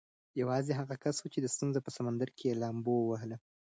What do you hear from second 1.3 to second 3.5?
چې د ستونزو په سمندر کې یې لامبو ووهله.